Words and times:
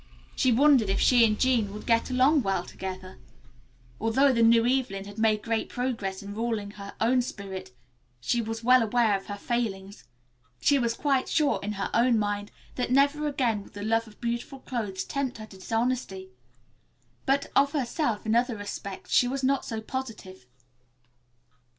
She 0.35 0.51
wondered 0.51 0.89
if 0.89 0.99
she 0.99 1.23
and 1.27 1.39
Jean 1.39 1.71
would 1.71 1.85
get 1.85 2.09
along 2.09 2.41
well 2.41 2.65
together. 2.65 3.19
Although 3.99 4.33
the 4.33 4.41
new 4.41 4.65
Evelyn 4.65 5.05
had 5.05 5.19
made 5.19 5.43
great 5.43 5.69
progress 5.69 6.23
in 6.23 6.33
ruling 6.33 6.71
her 6.71 6.95
own 6.99 7.21
spirit 7.21 7.77
she 8.19 8.41
was 8.41 8.63
well 8.63 8.81
aware 8.81 9.15
of 9.15 9.27
her 9.27 9.37
failings. 9.37 10.05
She 10.59 10.79
was 10.79 10.95
quite 10.95 11.29
sure, 11.29 11.59
in 11.61 11.73
her 11.73 11.91
own 11.93 12.17
mind, 12.17 12.49
that 12.77 12.89
never 12.91 13.27
again 13.27 13.61
would 13.61 13.73
the 13.73 13.83
love 13.83 14.07
of 14.07 14.19
beautiful 14.19 14.61
clothes 14.61 15.03
tempt 15.03 15.37
her 15.37 15.45
to 15.45 15.57
dishonesty, 15.59 16.29
but 17.27 17.51
of 17.55 17.73
herself, 17.73 18.25
in 18.25 18.33
other 18.35 18.57
respects, 18.57 19.11
she 19.11 19.27
was 19.27 19.43
not 19.43 19.65
so 19.65 19.81
positive. 19.81 20.47